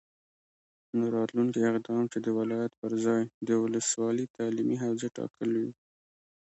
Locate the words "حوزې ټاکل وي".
4.83-5.71